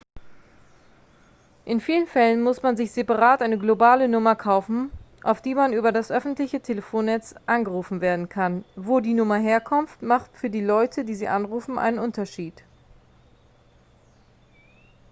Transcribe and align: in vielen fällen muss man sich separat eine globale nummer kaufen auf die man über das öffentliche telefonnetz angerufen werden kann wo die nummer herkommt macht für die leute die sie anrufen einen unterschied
in 1.63 1.79
vielen 1.79 2.07
fällen 2.07 2.41
muss 2.41 2.63
man 2.63 2.75
sich 2.75 2.91
separat 2.91 3.43
eine 3.43 3.59
globale 3.59 4.09
nummer 4.09 4.35
kaufen 4.35 4.89
auf 5.21 5.43
die 5.43 5.53
man 5.53 5.73
über 5.73 5.91
das 5.91 6.11
öffentliche 6.11 6.59
telefonnetz 6.59 7.35
angerufen 7.45 8.01
werden 8.01 8.27
kann 8.27 8.65
wo 8.75 8.99
die 8.99 9.13
nummer 9.13 9.37
herkommt 9.37 10.01
macht 10.01 10.35
für 10.35 10.49
die 10.49 10.61
leute 10.65 11.05
die 11.05 11.13
sie 11.13 11.27
anrufen 11.27 11.77
einen 11.77 11.99
unterschied 11.99 12.63